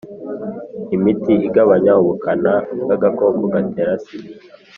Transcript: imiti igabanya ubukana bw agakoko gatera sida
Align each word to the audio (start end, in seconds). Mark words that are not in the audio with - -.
imiti 0.95 1.33
igabanya 1.47 1.93
ubukana 2.01 2.53
bw 2.81 2.89
agakoko 2.95 3.41
gatera 3.53 3.93
sida 4.03 4.31